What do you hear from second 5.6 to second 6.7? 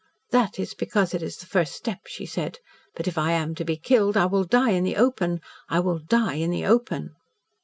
I will die in the